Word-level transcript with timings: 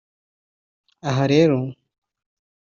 Aha 1.09 1.23
rero 1.31 1.59